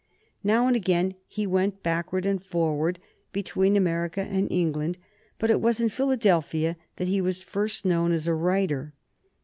[0.43, 2.97] Now and again he went backward and forward
[3.31, 4.97] between America and England,
[5.37, 8.95] but it was in Philadelphia that he was first known as a writer.